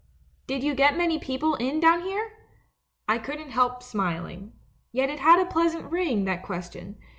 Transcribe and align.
Did 0.47 0.63
you 0.63 0.73
get 0.73 0.97
many 0.97 1.19
people 1.19 1.53
in 1.57 1.79
down 1.79 2.01
here?' 2.01 2.31
"I 3.07 3.19
couldn't 3.19 3.51
help 3.51 3.83
smiling. 3.83 4.53
Yet 4.91 5.11
it 5.11 5.19
had 5.19 5.39
a 5.39 5.45
pleas 5.45 5.75
ant 5.75 5.91
ring, 5.91 6.25
that 6.25 6.41
question. 6.41 6.97